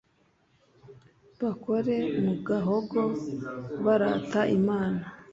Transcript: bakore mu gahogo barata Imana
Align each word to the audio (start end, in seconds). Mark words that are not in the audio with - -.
bakore 1.41 1.95
mu 2.23 2.33
gahogo 2.47 3.01
barata 3.85 4.41
Imana 4.57 5.01